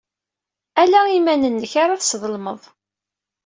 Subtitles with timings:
[0.81, 2.61] Ala iman-nnek ara tesḍelmeḍ.